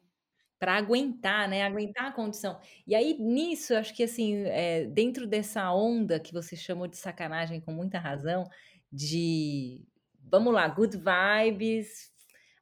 [0.60, 1.64] para aguentar, né?
[1.64, 2.60] Aguentar a condição.
[2.86, 7.62] E aí, nisso, acho que assim, é, dentro dessa onda que você chamou de sacanagem
[7.62, 8.48] com muita razão,
[8.92, 9.82] de
[10.30, 12.12] vamos lá, good vibes,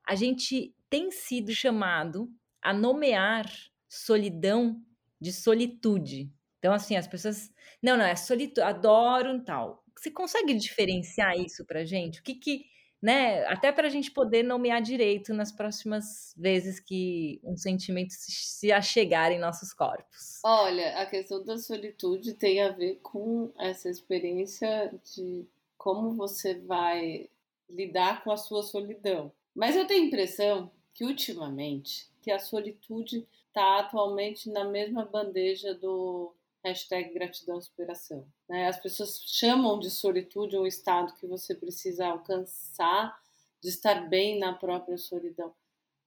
[0.08, 2.30] a gente tem sido chamado
[2.62, 3.46] a nomear
[3.90, 4.82] solidão
[5.20, 6.32] de solitude.
[6.60, 7.52] Então, assim, as pessoas.
[7.82, 9.84] Não, não, é solitude, adoro tal.
[9.98, 12.20] Você consegue diferenciar isso pra gente?
[12.20, 12.66] O que que
[13.02, 13.46] né?
[13.46, 18.72] Até para a gente poder nomear direito nas próximas vezes que um sentimento se, se
[18.72, 20.40] achegar em nossos corpos.
[20.44, 25.46] Olha, a questão da solitude tem a ver com essa experiência de
[25.78, 27.30] como você vai
[27.70, 29.32] lidar com a sua solidão.
[29.56, 35.74] Mas eu tenho a impressão que ultimamente que a solitude está atualmente na mesma bandeja
[35.74, 36.34] do
[36.68, 38.28] hashtag gratidão superação.
[38.50, 38.68] Né?
[38.68, 43.18] As pessoas chamam de solitude um estado que você precisa alcançar,
[43.62, 45.54] de estar bem na própria solidão.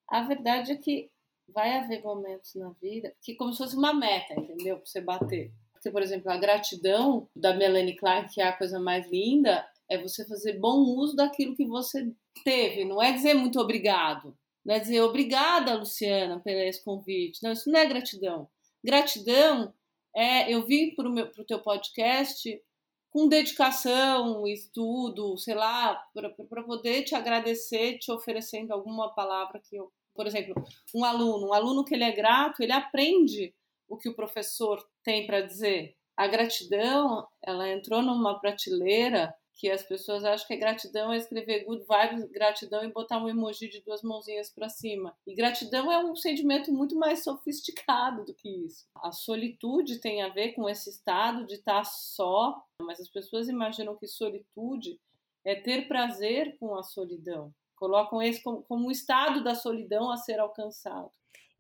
[0.08, 1.10] A verdade é que
[1.48, 4.76] vai haver momentos na vida que como se fosse uma meta, entendeu?
[4.76, 5.52] Para você bater.
[5.72, 9.96] Porque, por exemplo, a gratidão da Melanie Klein, que é a coisa mais linda, é
[9.96, 12.12] você fazer bom uso daquilo que você
[12.44, 12.84] teve.
[12.84, 14.36] Não é dizer muito obrigado.
[14.64, 17.42] Não é dizer obrigada, Luciana, por esse convite.
[17.42, 18.48] Não, isso não é gratidão.
[18.84, 19.72] Gratidão
[20.14, 22.60] é, eu vim para o teu podcast
[23.10, 29.92] com dedicação, estudo, sei lá, para poder te agradecer, te oferecendo alguma palavra que eu.
[30.14, 30.54] Por exemplo,
[30.94, 33.54] um aluno, um aluno que ele é grato, ele aprende
[33.88, 35.96] o que o professor tem para dizer.
[36.16, 41.84] A gratidão, ela entrou numa prateleira que as pessoas acham que gratidão é escrever good
[41.84, 45.14] vibes, gratidão e botar um emoji de duas mãozinhas para cima.
[45.26, 48.86] E gratidão é um sentimento muito mais sofisticado do que isso.
[48.96, 53.94] A solitude tem a ver com esse estado de estar só, mas as pessoas imaginam
[53.98, 54.98] que solitude
[55.44, 57.52] é ter prazer com a solidão.
[57.76, 61.10] Colocam esse como, como um estado da solidão a ser alcançado.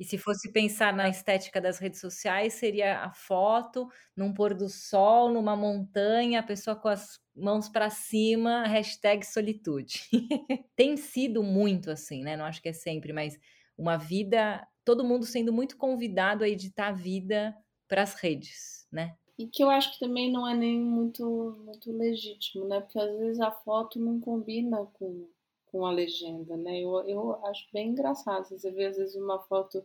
[0.00, 3.86] E se fosse pensar na estética das redes sociais, seria a foto
[4.16, 10.00] num pôr do sol, numa montanha, a pessoa com as mãos para cima, hashtag solitude.
[10.74, 12.34] Tem sido muito assim, né?
[12.34, 13.38] Não acho que é sempre, mas
[13.76, 17.54] uma vida, todo mundo sendo muito convidado a editar a vida
[17.86, 19.14] para as redes, né?
[19.36, 22.80] E que eu acho que também não é nem muito, muito legítimo, né?
[22.80, 25.28] Porque às vezes a foto não combina com
[25.70, 26.80] com a legenda, né?
[26.80, 28.48] Eu, eu acho bem engraçado.
[28.48, 29.84] Você vê, às vezes, uma foto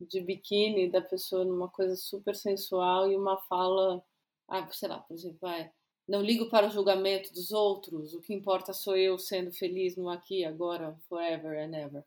[0.00, 4.04] de biquíni da pessoa numa coisa super sensual e uma fala,
[4.48, 5.72] ah, sei lá, por exemplo, é,
[6.06, 10.08] não ligo para o julgamento dos outros, o que importa sou eu sendo feliz no
[10.08, 12.04] aqui, agora, forever and ever.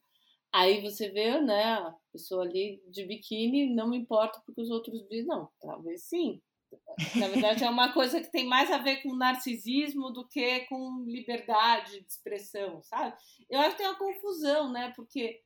[0.52, 5.02] Aí você vê, né, a pessoa ali de biquíni, não me importa porque os outros
[5.08, 6.42] dizem, não, talvez sim,
[7.16, 11.04] na verdade, é uma coisa que tem mais a ver com narcisismo do que com
[11.06, 13.16] liberdade de expressão, sabe?
[13.50, 14.92] Eu acho que tem uma confusão, né?
[14.96, 15.42] Porque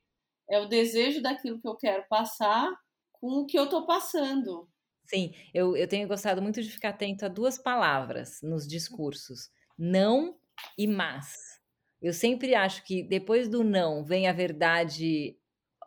[0.49, 2.71] é o desejo daquilo que eu quero passar
[3.13, 4.69] com o que eu estou passando.
[5.05, 10.37] Sim, eu, eu tenho gostado muito de ficar atento a duas palavras nos discursos: não
[10.77, 11.59] e mas.
[12.01, 15.37] Eu sempre acho que depois do não vem a verdade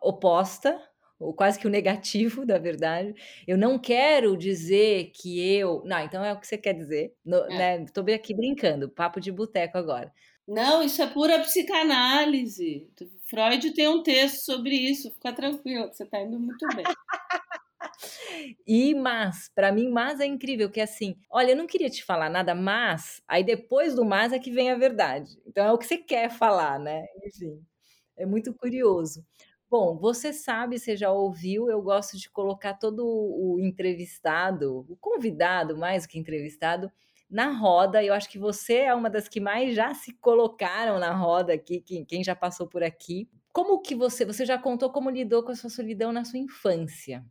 [0.01, 0.79] oposta,
[1.19, 3.13] ou quase que o negativo da verdade.
[3.47, 5.81] Eu não quero dizer que eu.
[5.85, 7.13] Não, então é o que você quer dizer.
[7.25, 7.79] No, é.
[7.79, 7.85] né?
[7.93, 10.13] Tô aqui brincando, papo de boteco agora.
[10.47, 12.87] Não, isso é pura psicanálise.
[13.25, 15.11] Freud tem um texto sobre isso.
[15.11, 16.85] Fica tranquilo, você está indo muito bem.
[18.67, 22.03] E mas, para mim, mas é incrível, que é assim, olha, eu não queria te
[22.03, 25.29] falar nada, mas, aí depois do mas é que vem a verdade.
[25.45, 27.05] Então é o que você quer falar, né?
[27.23, 27.63] Enfim,
[28.17, 29.25] é muito curioso.
[29.77, 35.77] Bom, você sabe, você já ouviu, eu gosto de colocar todo o entrevistado, o convidado
[35.77, 36.89] mais que entrevistado,
[37.29, 38.01] na roda.
[38.01, 41.81] Eu acho que você é uma das que mais já se colocaram na roda aqui,
[41.81, 43.29] quem, quem já passou por aqui.
[43.51, 47.25] Como que você, você já contou como lidou com a sua solidão na sua infância?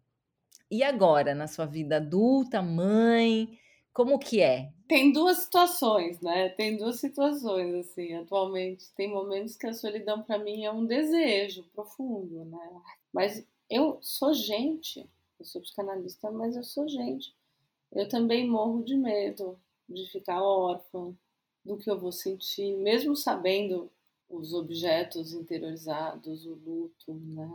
[0.71, 3.59] E agora, na sua vida adulta, mãe,
[3.95, 4.73] como que é?
[4.89, 6.49] Tem duas situações, né?
[6.51, 8.93] Tem duas situações, assim, atualmente.
[8.97, 12.83] Tem momentos que a solidão para mim é um desejo profundo, né?
[13.13, 17.33] Mas eu sou gente, eu sou psicanalista, mas eu sou gente.
[17.93, 19.57] Eu também morro de medo
[19.89, 21.17] de ficar órfã,
[21.65, 23.91] do que eu vou sentir, mesmo sabendo
[24.29, 27.51] os objetos interiorizados, o luto, né?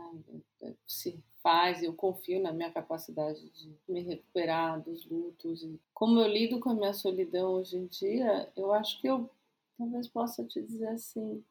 [0.86, 5.66] Se faz, eu confio na minha capacidade de me recuperar dos lutos.
[5.92, 9.28] Como eu lido com a minha solidão hoje em dia, eu acho que eu
[9.76, 11.42] talvez possa te dizer assim: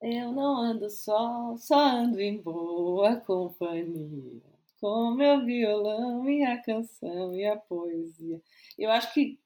[0.00, 4.42] eu não ando só, só ando em boa companhia.
[4.80, 8.40] Com meu violão, minha canção e a poesia.
[8.78, 9.38] Eu acho que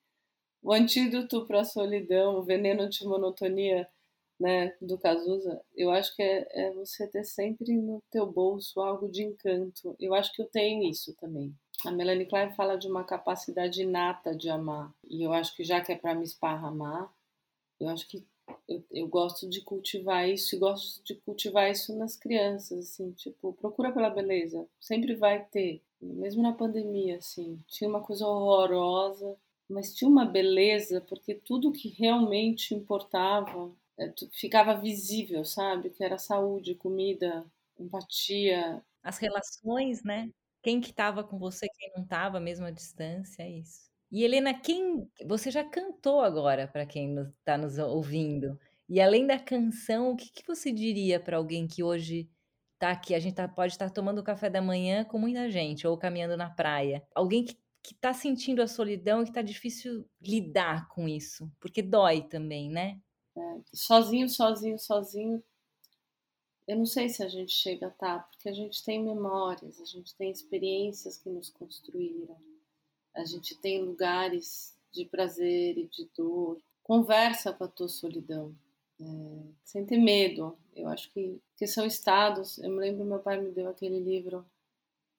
[0.61, 3.89] o antídoto para a solidão, o veneno de monotonia,
[4.39, 9.09] né, do Cazuza, eu acho que é, é, você ter sempre no teu bolso algo
[9.09, 9.97] de encanto.
[9.99, 11.53] Eu acho que eu tenho isso também.
[11.85, 14.93] A Melanie Klein fala de uma capacidade inata de amar.
[15.09, 17.13] E eu acho que já que é para me esparramar,
[17.81, 18.25] eu acho que
[18.67, 23.53] eu, eu, gosto de cultivar isso e gosto de cultivar isso nas crianças, assim, tipo,
[23.55, 24.67] procura pela beleza.
[24.81, 25.83] Sempre vai ter.
[26.01, 29.37] Mesmo na pandemia, assim, tinha uma coisa horrorosa,
[29.69, 33.71] mas tinha uma beleza, porque tudo que realmente importava
[34.33, 35.91] ficava visível, sabe?
[35.91, 37.45] Que era saúde, comida,
[37.79, 38.83] empatia.
[39.03, 40.31] As relações, né?
[40.63, 43.89] Quem que estava com você, quem não estava, mesmo à distância, é isso.
[44.11, 48.59] E Helena, quem você já cantou agora para quem está nos ouvindo?
[48.89, 52.29] E além da canção, o que, que você diria para alguém que hoje
[52.75, 53.15] está aqui?
[53.15, 56.37] A gente tá, pode estar tá tomando café da manhã com muita gente ou caminhando
[56.37, 57.07] na praia.
[57.15, 57.57] Alguém que
[57.89, 62.69] que está sentindo a solidão e que está difícil lidar com isso, porque dói também,
[62.69, 63.01] né?
[63.73, 65.43] Sozinho, sozinho, sozinho,
[66.69, 69.87] eu não sei se a gente chega a tá, porque a gente tem memórias, a
[69.87, 72.37] gente tem experiências que nos construíram,
[73.15, 76.61] a gente tem lugares de prazer e de dor.
[76.83, 78.55] Conversa com a tua solidão,
[79.01, 79.05] é,
[79.65, 80.59] sem ter medo.
[80.77, 82.59] Eu acho que, que são estados.
[82.59, 84.45] Eu me lembro meu pai me deu aquele livro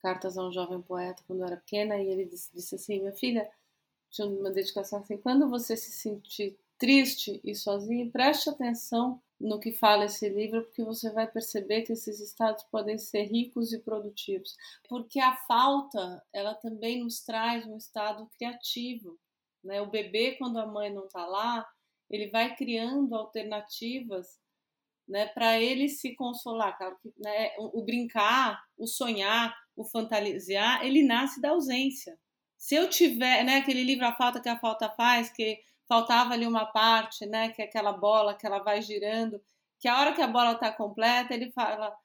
[0.01, 3.13] Cartas a um Jovem Poeta quando eu era pequena e ele disse, disse assim: Minha
[3.13, 3.49] filha,
[4.11, 9.71] tinha uma dedicação assim, quando você se sentir triste e sozinho, preste atenção no que
[9.71, 14.55] fala esse livro, porque você vai perceber que esses estados podem ser ricos e produtivos.
[14.87, 19.17] Porque a falta, ela também nos traz um estado criativo.
[19.63, 19.81] Né?
[19.81, 21.65] O bebê, quando a mãe não está lá,
[22.09, 24.39] ele vai criando alternativas
[25.07, 26.77] né, para ele se consolar.
[27.17, 27.53] Né?
[27.57, 32.17] O, o brincar, o sonhar, o fantasiar, ele nasce da ausência.
[32.57, 36.45] Se eu tiver, né, aquele livro A Falta que a Falta Faz, que faltava ali
[36.45, 39.41] uma parte, né, que é aquela bola que ela vai girando,
[39.79, 41.95] que a hora que a bola está completa, ele fala,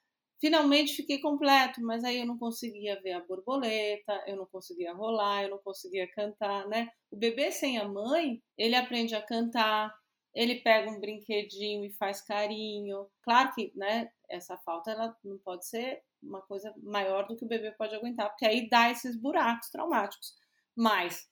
[0.40, 5.42] finalmente fiquei completo, mas aí eu não conseguia ver a borboleta, eu não conseguia rolar,
[5.44, 6.88] eu não conseguia cantar, né?
[7.10, 9.94] O bebê sem a mãe, ele aprende a cantar,
[10.34, 13.06] ele pega um brinquedinho e faz carinho.
[13.22, 17.48] Claro que, né, essa falta ela não pode ser uma coisa maior do que o
[17.48, 20.34] bebê pode aguentar, porque aí dá esses buracos traumáticos.
[20.74, 21.28] Mas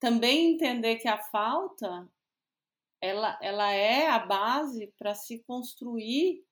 [0.00, 2.10] também entender que a falta
[3.00, 6.42] ela, ela é a base para se construir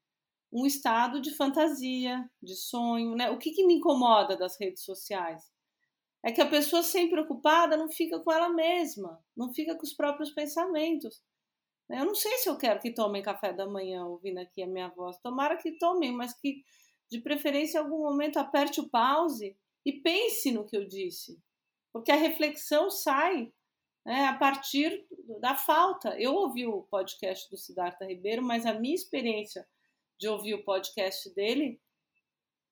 [0.52, 3.16] um estado de fantasia, de sonho.
[3.16, 3.30] Né?
[3.30, 5.50] O que, que me incomoda das redes sociais?
[6.22, 9.92] É que a pessoa sem preocupada não fica com ela mesma, não fica com os
[9.92, 11.22] próprios pensamentos.
[11.88, 14.88] Eu não sei se eu quero que tomem café da manhã ouvindo aqui a minha
[14.88, 15.16] voz.
[15.18, 16.62] Tomara que tomem, mas que
[17.10, 19.56] de preferência em algum momento aperte o pause
[19.86, 21.40] e pense no que eu disse
[21.92, 23.52] porque a reflexão sai
[24.04, 25.06] né, a partir
[25.40, 26.18] da falta.
[26.20, 29.66] Eu ouvi o podcast do Siddhartha Ribeiro, mas a minha experiência
[30.18, 31.80] de ouvir o podcast dele,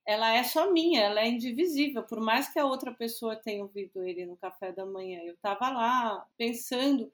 [0.04, 2.02] ela é só minha, ela é indivisível.
[2.02, 5.68] Por mais que a outra pessoa tenha ouvido ele no café da manhã, eu estava
[5.68, 7.12] lá pensando.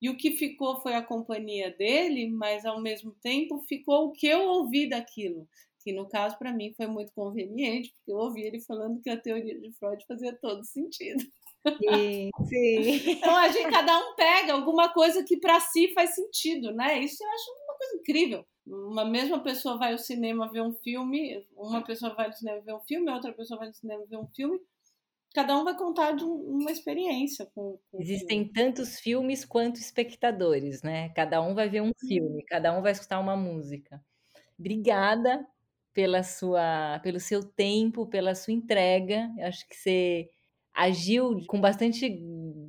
[0.00, 4.26] E o que ficou foi a companhia dele, mas ao mesmo tempo ficou o que
[4.26, 5.48] eu ouvi daquilo
[5.88, 9.18] que no caso para mim foi muito conveniente, porque eu ouvi ele falando que a
[9.18, 11.24] teoria de Freud fazia todo sentido.
[11.78, 13.10] Sim, sim.
[13.12, 16.98] Então a gente cada um pega alguma coisa que para si faz sentido, né?
[16.98, 18.46] Isso eu acho uma coisa incrível.
[18.66, 22.74] Uma mesma pessoa vai ao cinema ver um filme, uma pessoa vai ao cinema ver
[22.74, 24.60] um filme, outra pessoa vai ao cinema ver um filme.
[25.32, 28.52] Cada um vai contar de uma experiência com, com Existem filme.
[28.52, 31.08] tantos filmes quanto espectadores, né?
[31.10, 34.04] Cada um vai ver um filme, cada um vai escutar uma música.
[34.58, 35.46] Obrigada
[35.92, 39.30] pela sua, pelo seu tempo, pela sua entrega.
[39.38, 40.28] Eu acho que você
[40.78, 42.08] agiu com bastante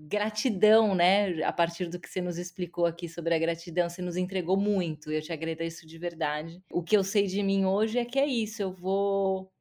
[0.08, 1.44] gratidão, né?
[1.44, 5.12] A partir do que você nos explicou aqui sobre a gratidão, você nos entregou muito.
[5.12, 6.64] Eu te agradeço de verdade.
[6.72, 8.64] O que eu sei de mim hoje é que é isso.
[8.64, 9.52] Eu vou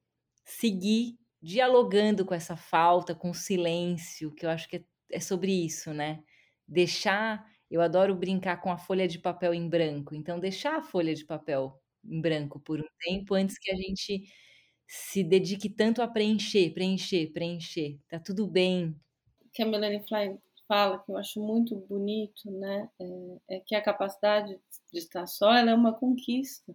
[0.45, 5.53] seguir dialogando com essa falta, com o silêncio, que eu acho que é, é sobre
[5.53, 6.23] isso, né?
[6.67, 7.47] Deixar.
[7.71, 10.15] Eu adoro brincar com a folha de papel em branco.
[10.15, 11.79] Então, deixar a folha de papel
[12.09, 14.25] em branco por um tempo antes que a gente
[14.87, 17.99] se dedique tanto a preencher, preencher, preencher.
[18.09, 18.97] Tá tudo bem.
[19.53, 22.89] Que a Melanie Klein fala, que eu acho muito bonito, né?
[23.01, 24.59] É, é que a capacidade
[24.93, 26.75] de estar só ela é uma conquista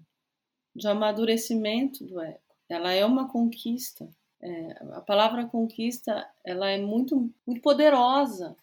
[0.76, 2.40] de amadurecimento do ego.
[2.70, 4.10] Ela é uma conquista.
[4.42, 8.56] É, a palavra conquista ela é muito, muito poderosa,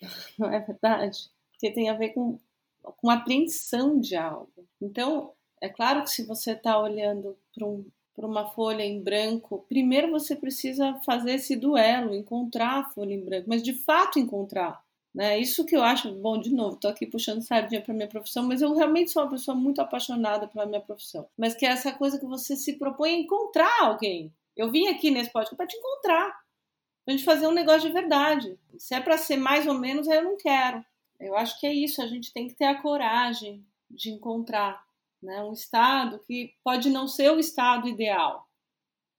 [0.38, 1.30] não é verdade?
[1.50, 2.38] Porque tem a ver com,
[2.82, 4.68] com apreensão de algo.
[4.80, 5.32] Então,
[5.64, 7.86] é claro que se você está olhando para um,
[8.18, 13.48] uma folha em branco, primeiro você precisa fazer esse duelo, encontrar a folha em branco,
[13.48, 14.84] mas de fato encontrar.
[15.14, 15.38] Né?
[15.38, 18.60] Isso que eu acho, bom, de novo, estou aqui puxando sardinha para minha profissão, mas
[18.60, 21.26] eu realmente sou uma pessoa muito apaixonada pela minha profissão.
[21.34, 24.30] Mas que é essa coisa que você se propõe a encontrar alguém.
[24.54, 26.30] Eu vim aqui nesse podcast para te encontrar,
[27.06, 28.58] para gente fazer um negócio de verdade.
[28.76, 30.84] Se é para ser mais ou menos, eu não quero.
[31.18, 34.83] Eu acho que é isso, a gente tem que ter a coragem de encontrar
[35.24, 35.42] né?
[35.42, 38.48] um estado que pode não ser o estado ideal.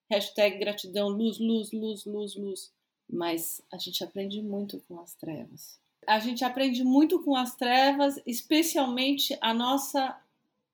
[0.10, 2.74] Hashtag gratidão, luz, luz, luz, luz, luz.
[3.10, 5.80] Mas a gente aprende muito com as trevas.
[6.08, 10.20] A gente aprende muito com as trevas, especialmente a nossa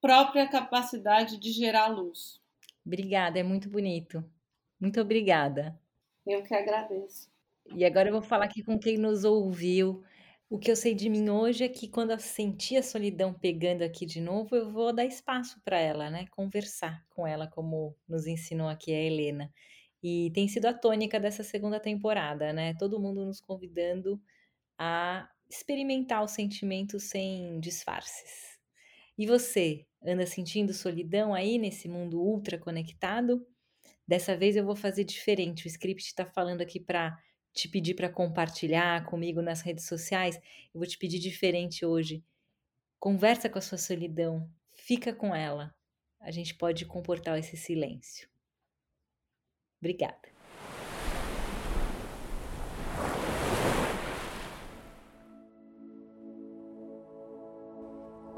[0.00, 2.40] própria capacidade de gerar luz.
[2.84, 4.22] Obrigada, é muito bonito.
[4.78, 5.78] Muito obrigada.
[6.26, 7.30] Eu que agradeço.
[7.74, 10.02] E agora eu vou falar aqui com quem nos ouviu.
[10.52, 13.80] O que eu sei de mim hoje é que quando eu sentir a solidão pegando
[13.80, 16.26] aqui de novo, eu vou dar espaço para ela, né?
[16.30, 19.50] Conversar com ela, como nos ensinou aqui a Helena.
[20.02, 22.74] E tem sido a tônica dessa segunda temporada, né?
[22.74, 24.20] Todo mundo nos convidando
[24.76, 28.58] a experimentar o sentimento sem disfarces.
[29.16, 33.42] E você, anda sentindo solidão aí nesse mundo ultra conectado?
[34.06, 35.64] Dessa vez eu vou fazer diferente.
[35.64, 37.18] O script está falando aqui para
[37.52, 40.36] te pedir para compartilhar comigo nas redes sociais,
[40.72, 42.24] eu vou te pedir diferente hoje.
[42.98, 45.74] Conversa com a sua solidão, fica com ela.
[46.20, 48.28] A gente pode comportar esse silêncio.
[49.80, 50.31] Obrigada.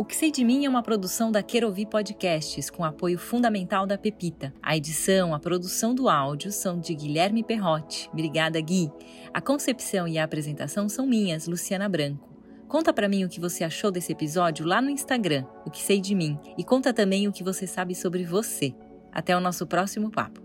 [0.05, 3.97] O que sei de mim é uma produção da Querovi Podcasts, com apoio fundamental da
[3.97, 4.53] Pepita.
[4.63, 8.11] A edição, a produção do áudio são de Guilherme Perrotti.
[8.13, 8.93] Obrigada, Gui.
[9.33, 12.29] A concepção e a apresentação são minhas, Luciana Branco.
[12.69, 16.03] Conta para mim o que você achou desse episódio lá no Instagram, o que sei
[16.03, 18.75] de mim, e conta também o que você sabe sobre você.
[19.11, 20.44] Até o nosso próximo papo.